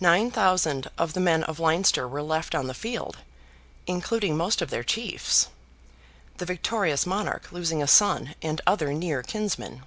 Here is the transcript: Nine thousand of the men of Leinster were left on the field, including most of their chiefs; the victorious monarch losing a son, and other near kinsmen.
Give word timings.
Nine 0.00 0.30
thousand 0.30 0.90
of 0.96 1.12
the 1.12 1.20
men 1.20 1.44
of 1.44 1.60
Leinster 1.60 2.08
were 2.08 2.22
left 2.22 2.54
on 2.54 2.66
the 2.66 2.72
field, 2.72 3.18
including 3.86 4.38
most 4.38 4.62
of 4.62 4.70
their 4.70 4.82
chiefs; 4.82 5.48
the 6.38 6.46
victorious 6.46 7.04
monarch 7.04 7.52
losing 7.52 7.82
a 7.82 7.86
son, 7.86 8.34
and 8.40 8.62
other 8.66 8.94
near 8.94 9.22
kinsmen. 9.22 9.82